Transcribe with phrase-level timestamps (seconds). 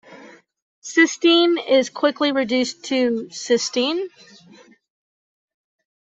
[0.81, 4.07] Cystine is quickly reduced to cysteine.